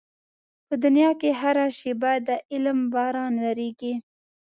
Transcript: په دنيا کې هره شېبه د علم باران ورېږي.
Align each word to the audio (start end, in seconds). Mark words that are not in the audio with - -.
په 0.67 0.73
دنيا 0.83 1.11
کې 1.21 1.29
هره 1.41 1.65
شېبه 1.77 2.11
د 2.27 2.29
علم 2.51 2.79
باران 2.93 3.33
ورېږي. 3.43 3.93